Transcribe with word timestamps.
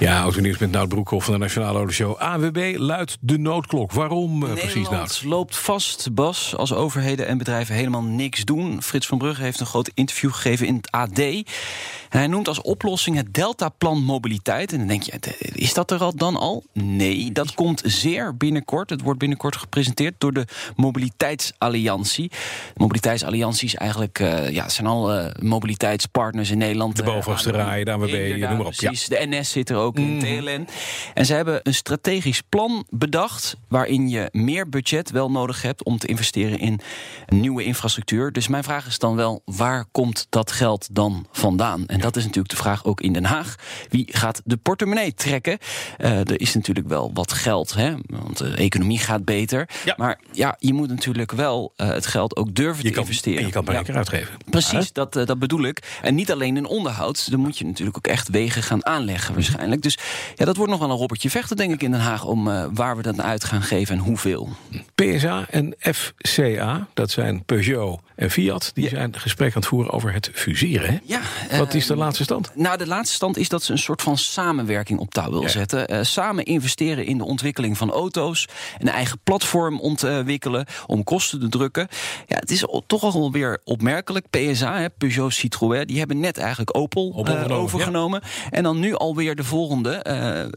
Ja, 0.00 0.20
autonieuws 0.20 0.58
met 0.58 0.70
Nout 0.70 0.88
Broekhoff 0.88 1.24
van 1.24 1.34
de 1.34 1.40
Nationale 1.40 1.78
Autoshow. 1.78 2.16
AWB 2.18 2.74
luidt 2.78 3.16
de 3.20 3.38
noodklok. 3.38 3.92
Waarom 3.92 4.42
uh, 4.42 4.52
precies, 4.52 4.74
Nederland 4.74 5.22
loopt 5.24 5.56
vast, 5.56 6.14
Bas, 6.14 6.56
als 6.56 6.72
overheden 6.72 7.26
en 7.26 7.38
bedrijven 7.38 7.74
helemaal 7.74 8.02
niks 8.02 8.44
doen. 8.44 8.82
Frits 8.82 9.06
van 9.06 9.18
Brugge 9.18 9.42
heeft 9.42 9.60
een 9.60 9.66
groot 9.66 9.90
interview 9.94 10.32
gegeven 10.32 10.66
in 10.66 10.74
het 10.74 10.90
AD. 10.90 11.18
En 11.18 12.18
hij 12.18 12.26
noemt 12.26 12.48
als 12.48 12.60
oplossing 12.60 13.16
het 13.16 13.34
Deltaplan 13.34 14.02
Mobiliteit. 14.02 14.72
En 14.72 14.78
dan 14.78 14.86
denk 14.86 15.02
je, 15.02 15.12
is 15.52 15.74
dat 15.74 15.90
er 15.90 16.00
al 16.00 16.16
dan 16.16 16.36
al? 16.36 16.64
Nee, 16.72 17.32
dat 17.32 17.54
komt 17.54 17.82
zeer 17.84 18.36
binnenkort. 18.36 18.90
Het 18.90 19.02
wordt 19.02 19.18
binnenkort 19.18 19.56
gepresenteerd 19.56 20.14
door 20.18 20.32
de 20.32 20.44
Mobiliteitsalliantie. 20.76 22.28
De 22.28 22.36
Mobiliteitsalliantie 22.76 23.66
is 23.66 23.74
eigenlijk, 23.74 24.18
uh, 24.18 24.50
ja, 24.50 24.68
zijn 24.68 24.86
al 24.86 25.14
uh, 25.14 25.26
mobiliteitspartners 25.40 26.50
in 26.50 26.58
Nederland. 26.58 26.96
De 26.96 27.02
bovenste 27.02 27.50
rij, 27.50 27.84
de 27.84 27.90
AWB, 27.90 28.36
noem 28.38 28.40
maar 28.40 28.66
op. 28.66 28.74
Precies, 28.76 29.06
ja. 29.06 29.18
de 29.18 29.26
NS 29.26 29.50
zit 29.50 29.70
er 29.70 29.76
ook 29.76 29.85
in, 29.92 30.18
TLN. 30.18 30.68
En 31.14 31.26
ze 31.26 31.34
hebben 31.34 31.60
een 31.62 31.74
strategisch 31.74 32.40
plan 32.40 32.86
bedacht... 32.90 33.56
waarin 33.68 34.08
je 34.08 34.28
meer 34.32 34.68
budget 34.68 35.10
wel 35.10 35.30
nodig 35.30 35.62
hebt 35.62 35.84
om 35.84 35.98
te 35.98 36.06
investeren 36.06 36.58
in 36.58 36.80
nieuwe 37.28 37.64
infrastructuur. 37.64 38.32
Dus 38.32 38.48
mijn 38.48 38.64
vraag 38.64 38.86
is 38.86 38.98
dan 38.98 39.16
wel, 39.16 39.42
waar 39.44 39.84
komt 39.92 40.26
dat 40.28 40.52
geld 40.52 40.94
dan 40.94 41.26
vandaan? 41.32 41.86
En 41.86 42.00
dat 42.00 42.16
is 42.16 42.22
natuurlijk 42.22 42.54
de 42.54 42.56
vraag 42.56 42.84
ook 42.84 43.00
in 43.00 43.12
Den 43.12 43.24
Haag. 43.24 43.54
Wie 43.88 44.06
gaat 44.10 44.40
de 44.44 44.56
portemonnee 44.56 45.14
trekken? 45.14 45.58
Uh, 45.98 46.18
er 46.18 46.40
is 46.40 46.54
natuurlijk 46.54 46.88
wel 46.88 47.10
wat 47.14 47.32
geld, 47.32 47.74
hè? 47.74 47.94
want 48.06 48.38
de 48.38 48.54
economie 48.54 48.98
gaat 48.98 49.24
beter. 49.24 49.68
Ja. 49.84 49.94
Maar 49.96 50.20
ja, 50.32 50.56
je 50.58 50.72
moet 50.72 50.88
natuurlijk 50.88 51.32
wel 51.32 51.72
uh, 51.76 51.88
het 51.88 52.06
geld 52.06 52.36
ook 52.36 52.54
durven 52.54 52.82
je 52.82 52.88
te 52.88 52.94
kan, 52.94 53.02
investeren. 53.02 53.38
En 53.38 53.46
je 53.46 53.52
kan 53.52 53.64
het 53.64 53.72
maar 53.72 53.86
ja. 53.86 53.94
uitgeven. 53.94 54.34
Precies, 54.50 54.92
dat, 54.92 55.16
uh, 55.16 55.26
dat 55.26 55.38
bedoel 55.38 55.62
ik. 55.62 55.98
En 56.02 56.14
niet 56.14 56.32
alleen 56.32 56.56
in 56.56 56.66
onderhoud. 56.66 57.30
Dan 57.30 57.40
moet 57.40 57.58
je 57.58 57.64
natuurlijk 57.64 57.96
ook 57.96 58.06
echt 58.06 58.28
wegen 58.28 58.62
gaan 58.62 58.86
aanleggen 58.86 59.34
waarschijnlijk. 59.34 59.75
Dus 59.82 59.98
ja, 60.34 60.44
dat 60.44 60.56
wordt 60.56 60.70
nog 60.70 60.80
wel 60.80 60.90
een 60.90 60.96
robbertje 60.96 61.30
vechten, 61.30 61.56
denk 61.56 61.72
ik, 61.72 61.82
in 61.82 61.90
Den 61.90 62.00
Haag... 62.00 62.24
om 62.24 62.48
uh, 62.48 62.64
waar 62.72 62.96
we 62.96 63.02
dat 63.02 63.20
uit 63.20 63.44
gaan 63.44 63.62
geven 63.62 63.96
en 63.96 64.02
hoeveel. 64.02 64.48
PSA 64.94 65.46
en 65.50 65.74
FCA, 65.78 66.88
dat 66.94 67.10
zijn 67.10 67.44
Peugeot 67.44 68.00
en 68.14 68.30
Fiat... 68.30 68.70
die 68.74 68.84
ja. 68.84 68.90
zijn 68.90 69.18
gesprek 69.18 69.48
aan 69.48 69.60
het 69.60 69.66
voeren 69.66 69.92
over 69.92 70.12
het 70.12 70.30
fuseren. 70.34 70.90
Hè? 70.92 70.98
Ja, 71.04 71.20
Wat 71.58 71.74
is 71.74 71.86
de 71.86 71.96
laatste 71.96 72.22
stand? 72.22 72.50
Nou, 72.54 72.78
de 72.78 72.86
laatste 72.86 73.14
stand 73.14 73.36
is 73.36 73.48
dat 73.48 73.62
ze 73.62 73.72
een 73.72 73.78
soort 73.78 74.02
van 74.02 74.18
samenwerking 74.18 74.98
op 74.98 75.10
touw 75.10 75.30
wil 75.30 75.42
ja. 75.42 75.48
zetten. 75.48 75.92
Uh, 75.92 76.02
samen 76.02 76.44
investeren 76.44 77.06
in 77.06 77.18
de 77.18 77.24
ontwikkeling 77.24 77.78
van 77.78 77.90
auto's. 77.90 78.48
Een 78.78 78.88
eigen 78.88 79.18
platform 79.24 79.80
ontwikkelen 79.80 80.66
om 80.86 81.04
kosten 81.04 81.40
te 81.40 81.48
drukken. 81.48 81.88
Ja, 82.26 82.36
het 82.36 82.50
is 82.50 82.64
toch 82.86 83.02
al 83.02 83.32
weer 83.32 83.60
opmerkelijk. 83.64 84.26
PSA, 84.30 84.78
hè, 84.78 84.90
Peugeot 84.90 85.32
Citroën, 85.32 85.86
die 85.86 85.98
hebben 85.98 86.20
net 86.20 86.38
eigenlijk 86.38 86.76
Opel, 86.76 87.12
Opel 87.16 87.50
uh, 87.50 87.58
overgenomen. 87.58 88.20
Ja. 88.22 88.50
En 88.50 88.62
dan 88.62 88.80
nu 88.80 88.94
alweer 88.94 89.36
de 89.36 89.44
volgende. 89.56 90.04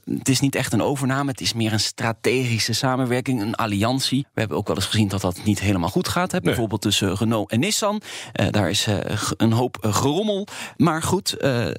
Uh, 0.05 0.15
het 0.17 0.29
is 0.29 0.39
niet 0.39 0.55
echt 0.55 0.73
een 0.73 0.81
overname, 0.81 1.31
het 1.31 1.41
is 1.41 1.53
meer 1.53 1.73
een 1.73 1.79
strategische 1.79 2.73
samenwerking, 2.73 3.41
een 3.41 3.55
alliantie. 3.55 4.25
We 4.33 4.39
hebben 4.39 4.57
ook 4.57 4.67
wel 4.67 4.75
eens 4.75 4.85
gezien 4.85 5.07
dat 5.07 5.21
dat 5.21 5.43
niet 5.43 5.59
helemaal 5.59 5.89
goed 5.89 6.07
gaat. 6.07 6.31
Hè? 6.31 6.37
Nee. 6.37 6.45
Bijvoorbeeld 6.45 6.81
tussen 6.81 7.15
Renault 7.15 7.51
en 7.51 7.59
Nissan. 7.59 8.01
Uh, 8.39 8.47
daar 8.49 8.69
is 8.69 8.87
uh, 8.87 8.97
een 9.37 9.51
hoop 9.51 9.77
gerommel. 9.81 10.47
Maar 10.77 11.03
goed, 11.03 11.37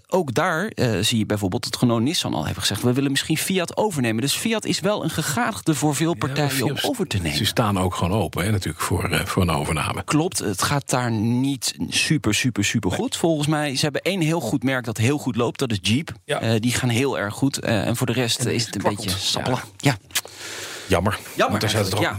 ook 0.09 0.35
daar 0.35 0.73
zie 1.01 1.19
je 1.19 1.27
bijvoorbeeld 1.27 1.71
dat 1.71 1.81
Renault 1.81 2.01
en 2.01 2.07
Nissan 2.07 2.35
al 2.35 2.45
hebben 2.45 2.63
gezegd... 2.63 2.83
we 2.83 2.93
willen 2.93 3.11
misschien 3.11 3.37
Fiat 3.37 3.77
overnemen. 3.77 4.21
Dus 4.23 4.35
Fiat 4.35 4.65
is 4.65 4.81
wel 4.81 5.05
een 5.05 5.11
gegadigde 5.11 5.75
voor 5.75 5.95
veel 5.95 6.15
partijen 6.15 6.57
ja, 6.57 6.73
om 6.73 6.79
over 6.83 7.07
te 7.07 7.17
nemen. 7.17 7.37
Ze 7.37 7.45
staan 7.45 7.79
ook 7.79 7.95
gewoon 7.95 8.21
open 8.21 8.45
hè, 8.45 8.51
natuurlijk 8.51 8.85
voor, 8.85 9.23
voor 9.25 9.43
een 9.43 9.51
overname. 9.51 10.05
Klopt, 10.05 10.39
het 10.39 10.63
gaat 10.63 10.91
daar 10.91 11.11
niet 11.11 11.75
super, 11.89 12.35
super, 12.35 12.65
super 12.65 12.91
goed. 12.91 13.17
Volgens 13.17 13.47
mij, 13.47 13.77
ze 13.77 13.83
hebben 13.83 14.03
één 14.03 14.21
heel 14.21 14.41
goed 14.41 14.63
merk 14.63 14.85
dat 14.85 14.97
heel 14.97 15.19
goed 15.19 15.37
loopt. 15.37 15.59
Dat 15.59 15.71
is 15.71 15.79
Jeep. 15.83 16.13
Ja. 16.25 16.59
die 16.59 16.73
gaan 16.73 16.89
heel 16.89 17.10
erg 17.19 17.35
goed. 17.35 17.65
Uh, 17.65 17.87
en 17.87 17.97
voor 17.97 18.07
de 18.07 18.13
rest 18.13 18.45
is 18.45 18.67
het 18.67 18.75
een 18.75 18.83
beetje 18.83 19.11
sappelen. 19.11 19.61
Ja. 19.77 19.97
Ja. 20.91 21.01
Jammer. 21.01 21.19
Jammer. 21.35 21.63
Ja, 21.63 21.69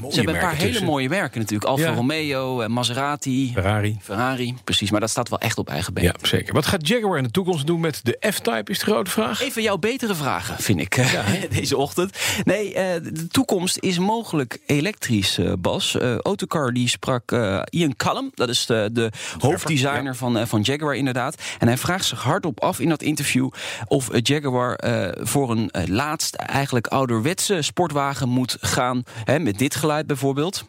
ze 0.10 0.16
hebben 0.16 0.36
een 0.36 0.42
paar 0.42 0.56
hele 0.56 0.82
mooie 0.82 1.10
merken 1.10 1.40
natuurlijk. 1.40 1.70
Alfa 1.70 1.84
ja. 1.84 1.94
Romeo, 1.94 2.68
Maserati, 2.68 3.52
Ferrari. 3.54 3.98
Ferrari. 4.02 4.56
Precies, 4.64 4.92
maar 4.92 5.00
dat 5.00 5.10
staat 5.10 5.30
wel 5.30 5.40
echt 5.40 5.58
op 5.58 5.70
eigen 5.70 5.94
been. 5.94 6.04
Ja, 6.04 6.14
zeker. 6.22 6.54
Wat 6.54 6.66
gaat 6.66 6.88
Jaguar 6.88 7.18
in 7.18 7.24
de 7.24 7.32
toekomst 7.32 7.68
doen 7.68 7.80
met 7.80 8.00
de 8.04 8.18
F-Type, 8.32 8.72
is 8.72 8.80
de 8.80 8.86
grote 8.86 9.12
vraag. 9.12 9.42
Even 9.42 9.62
jouw 9.62 9.78
betere 9.78 10.16
vragen, 10.16 10.56
vind 10.58 10.80
ik, 10.80 10.96
ja. 10.96 11.24
deze 11.60 11.78
ochtend. 11.78 12.18
Nee, 12.44 12.68
uh, 12.68 12.74
de 13.14 13.28
toekomst 13.28 13.78
is 13.80 14.00
mogelijk 14.00 14.60
elektrisch, 14.66 15.40
uh, 15.40 15.54
Bas. 15.60 15.98
Autocar 16.22 16.74
die 16.74 16.88
sprak 16.88 17.32
Ian 17.70 17.96
Callum, 17.96 18.32
dat 18.34 18.50
is 18.50 18.66
de, 18.66 18.90
de 18.92 19.12
hoofddesigner 19.40 20.04
ja. 20.04 20.14
van, 20.14 20.48
van 20.48 20.62
Jaguar 20.62 20.96
inderdaad. 20.96 21.42
En 21.60 21.68
hij 21.68 21.78
vraagt 21.78 22.06
zich 22.06 22.24
hardop 22.24 22.60
af 22.60 22.80
in 22.80 22.90
dat 22.90 23.02
interview... 23.02 23.50
of 23.88 24.10
Jaguar 24.22 24.80
voor 25.22 25.52
een 25.52 25.72
laatst 25.86 26.36
eigenlijk 26.36 26.88
ouderwetse 26.88 27.62
sportwagen 27.62 28.30
moet 28.30 28.58
gaan. 28.62 29.04
Hè, 29.24 29.40
met 29.40 29.58
dit 29.58 29.76
geluid 29.76 30.08
bijvoorbeeld. 30.08 30.66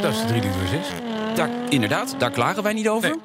Dat 0.00 0.12
is 0.12 0.20
de 0.20 0.26
3 0.26 0.42
liter 0.42 0.68
6. 0.68 0.86
Daar, 1.36 1.50
inderdaad, 1.68 2.14
daar 2.18 2.30
klagen 2.30 2.62
wij 2.62 2.72
niet 2.72 2.88
over. 2.88 3.08
Nee. 3.08 3.18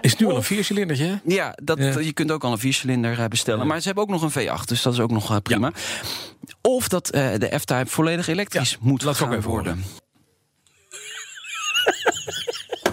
Is 0.00 0.10
het 0.10 0.20
nu 0.20 0.26
al 0.26 0.36
een 0.36 0.42
viercilindertje? 0.42 1.20
Ja, 1.24 1.56
dat, 1.62 1.78
ja, 1.78 1.98
je 1.98 2.12
kunt 2.12 2.30
ook 2.30 2.44
al 2.44 2.52
een 2.52 2.58
viercilinder 2.58 3.28
bestellen. 3.28 3.60
Ja. 3.60 3.66
Maar 3.66 3.78
ze 3.80 3.86
hebben 3.86 4.04
ook 4.04 4.10
nog 4.10 4.22
een 4.22 4.46
V8, 4.48 4.64
dus 4.64 4.82
dat 4.82 4.92
is 4.92 5.00
ook 5.00 5.10
nog 5.10 5.30
uh, 5.30 5.36
prima. 5.42 5.70
Ja. 5.74 5.80
Of 6.60 6.88
dat 6.88 7.14
uh, 7.14 7.34
de 7.38 7.58
F-Type 7.58 7.86
volledig 7.86 8.26
elektrisch 8.28 8.76
moet 8.80 9.02
Laat 9.02 9.16
gaan 9.16 9.28
ook 9.28 9.34
even 9.34 9.50
worden. 9.50 9.84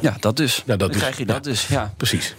ja, 0.02 0.16
dat 0.20 0.38
dus. 0.38 0.56
Ja, 0.58 0.64
dat 0.66 0.80
Dan 0.80 0.90
dus. 0.90 0.98
krijg 0.98 1.18
je 1.18 1.26
dat 1.26 1.44
dus, 1.44 1.68
ja. 1.68 1.94
Precies. 1.98 2.36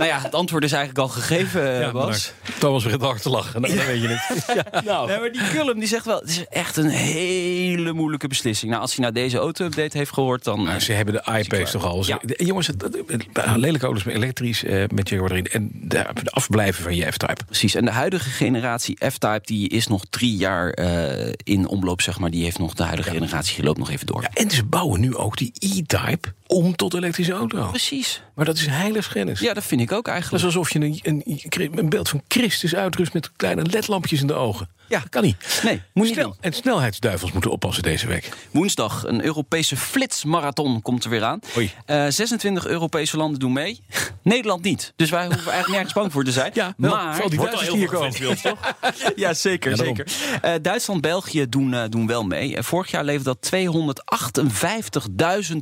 Nou 0.00 0.12
ja, 0.12 0.20
het 0.20 0.34
antwoord 0.34 0.64
is 0.64 0.72
eigenlijk 0.72 1.08
al 1.08 1.08
gegeven, 1.08 1.80
ja, 1.80 1.90
Bas. 1.90 2.32
Thomas 2.58 2.82
begint 2.82 3.02
hard 3.02 3.22
te 3.22 3.30
lachen, 3.30 3.60
nou, 3.60 3.76
dan 3.76 3.86
weet 3.86 4.02
je 4.02 4.08
het. 4.08 4.44
ja. 4.72 4.80
nou. 4.80 5.08
nee, 5.08 5.18
maar 5.18 5.32
die 5.32 5.48
Cullen 5.50 5.78
die 5.78 5.88
zegt 5.88 6.04
wel... 6.04 6.18
het 6.18 6.28
is 6.28 6.44
echt 6.48 6.76
een 6.76 6.88
hele 6.88 7.92
moeilijke 7.92 8.28
beslissing. 8.28 8.70
Nou, 8.70 8.82
als 8.82 8.94
hij 8.96 9.00
nou 9.00 9.14
deze 9.14 9.38
auto-update 9.38 9.98
heeft 9.98 10.12
gehoord, 10.12 10.44
dan... 10.44 10.62
Nou, 10.62 10.80
ze 10.80 10.92
hebben 10.92 11.14
de 11.14 11.38
iPace 11.38 11.72
toch 11.72 11.84
al. 11.84 12.06
Ja. 12.06 12.20
Jongens, 12.36 12.66
het, 12.66 12.82
het, 12.82 12.96
het, 13.06 13.26
lelijke 13.56 13.86
auto's 13.86 14.04
met 14.04 14.14
elektrisch, 14.14 14.64
uh, 14.64 14.84
met 14.94 15.08
Jaguar 15.08 15.30
erin. 15.30 15.46
En 15.46 15.70
de, 15.72 16.06
de 16.22 16.30
afblijven 16.30 16.82
van 16.82 16.96
je 16.96 17.12
F-Type. 17.12 17.44
Precies, 17.44 17.74
en 17.74 17.84
de 17.84 17.90
huidige 17.90 18.30
generatie 18.30 18.96
F-Type... 19.10 19.40
die 19.42 19.68
is 19.68 19.86
nog 19.86 20.04
drie 20.10 20.36
jaar 20.36 20.78
uh, 20.78 21.32
in 21.42 21.68
omloop, 21.68 22.00
zeg 22.00 22.18
maar. 22.18 22.30
Die 22.30 22.44
heeft 22.44 22.58
nog 22.58 22.74
de 22.74 22.84
huidige 22.84 23.10
generatie, 23.10 23.64
loopt 23.64 23.78
nog 23.78 23.90
even 23.90 24.06
door. 24.06 24.22
Ja, 24.22 24.30
en 24.32 24.50
ze 24.50 24.64
bouwen 24.64 25.00
nu 25.00 25.16
ook 25.16 25.36
die 25.36 25.52
E-Type 25.58 26.32
om 26.46 26.76
tot 26.76 26.94
elektrische 26.94 27.32
auto. 27.32 27.68
Precies. 27.68 28.22
Maar 28.34 28.44
dat 28.44 28.56
is 28.56 28.66
heiligschennis. 28.66 29.40
Ja, 29.40 29.54
dat 29.54 29.64
vind 29.64 29.80
ik 29.80 29.89
ook 29.92 30.08
eigenlijk. 30.08 30.44
Alsof 30.44 30.72
je 30.72 30.80
een, 30.80 30.98
een, 31.02 31.42
een 31.78 31.88
beeld 31.88 32.08
van 32.08 32.22
Christus 32.28 32.74
uitrust 32.74 33.12
met 33.12 33.32
kleine 33.36 33.62
ledlampjes 33.62 34.20
in 34.20 34.26
de 34.26 34.34
ogen. 34.34 34.68
Ja. 34.90 35.02
Kan 35.08 35.22
niet. 35.22 35.60
Nee, 35.64 35.82
moet 35.94 36.08
je 36.08 36.14
Snel, 36.14 36.36
En 36.40 36.52
snelheidsduivels 36.52 37.32
moeten 37.32 37.50
oppassen 37.50 37.82
deze 37.82 38.06
week. 38.06 38.28
Woensdag, 38.50 39.04
een 39.06 39.24
Europese 39.24 39.76
flitsmarathon 39.76 40.82
komt 40.82 41.04
er 41.04 41.10
weer 41.10 41.24
aan. 41.24 41.40
Uh, 41.86 42.06
26 42.08 42.66
Europese 42.66 43.16
landen 43.16 43.40
doen 43.40 43.52
mee. 43.52 43.80
Nederland 44.22 44.62
niet. 44.62 44.92
Dus 44.96 45.10
wij 45.10 45.24
hoeven 45.24 45.42
eigenlijk 45.42 45.72
nergens 45.72 45.92
bang 45.92 46.12
voor 46.12 46.24
te 46.24 46.32
zijn. 46.32 46.50
Ja, 46.54 46.74
maar 46.76 47.12
vooral 47.12 47.30
die 47.30 47.38
Duitsers 47.38 47.70
hier 47.70 47.88
komen. 47.88 48.40
toch? 48.42 48.58
ja, 49.16 49.34
zeker. 49.34 49.70
Ja, 49.70 49.76
zeker. 49.76 50.06
Uh, 50.44 50.52
Duitsland, 50.62 51.00
België 51.00 51.48
doen, 51.48 51.72
uh, 51.72 51.82
doen 51.88 52.06
wel 52.06 52.22
mee. 52.24 52.56
Uh, 52.56 52.62
vorig 52.62 52.90
jaar 52.90 53.04
leverde 53.04 53.36
dat 53.40 53.50
258.000 55.52 55.56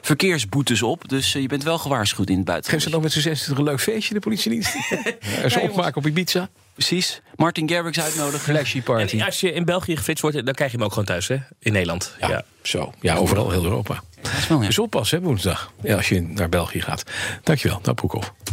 verkeersboetes 0.00 0.82
op. 0.82 1.08
Dus 1.08 1.32
je 1.32 1.46
bent 1.46 1.62
wel 1.62 1.78
gewaarschuwd 1.78 2.28
in 2.28 2.36
het 2.36 2.44
buitenland. 2.44 2.82
Geef 2.82 2.90
ze 2.90 2.96
nog 2.96 3.02
met 3.02 3.12
z'n 3.12 3.20
26 3.20 3.64
een 3.64 3.70
leuk 3.70 3.80
feestje, 3.80 4.14
de 4.14 4.20
politiedienst? 4.20 4.74
Er 5.42 5.50
ze 5.50 5.60
opmaken 5.60 5.96
op 5.96 6.06
Ibiza. 6.06 6.48
Precies. 6.72 7.20
Martin 7.36 7.68
Garrix 7.68 8.00
uitnodigen. 8.00 8.54
Flashy 8.54 8.82
party. 8.82 9.18
En 9.18 9.24
als 9.26 9.40
je 9.40 9.52
in 9.52 9.64
België 9.64 9.96
geflitst 9.96 10.22
wordt, 10.22 10.44
dan 10.44 10.54
krijg 10.54 10.70
je 10.70 10.76
hem 10.76 10.86
ook 10.86 10.92
gewoon 10.92 11.06
thuis, 11.06 11.28
hè? 11.28 11.36
In 11.58 11.72
Nederland. 11.72 12.14
Ja, 12.20 12.28
ja. 12.28 12.44
zo. 12.62 12.94
Ja, 13.00 13.16
overal, 13.16 13.50
heel 13.50 13.64
Europa. 13.64 14.02
Dat 14.22 14.32
is 14.32 14.48
wel, 14.48 14.60
ja. 14.60 14.66
Dus 14.66 14.78
oppassen, 14.78 15.18
hè, 15.18 15.24
woensdag. 15.24 15.72
Ja, 15.82 15.96
als 15.96 16.08
je 16.08 16.22
naar 16.22 16.48
België 16.48 16.80
gaat. 16.80 17.02
Dankjewel, 17.42 17.80
Nou 17.82 17.94
Broekhoff. 17.94 18.32
Bij 18.44 18.52